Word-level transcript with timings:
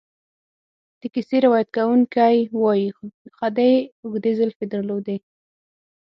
د 0.99 1.01
کیسې 1.13 1.37
روایت 1.45 1.69
کوونکی 1.77 2.37
وایي 2.61 2.87
خدۍ 3.37 3.73
اوږدې 4.05 4.31
زلفې 4.39 4.65
درلودې. 4.73 5.17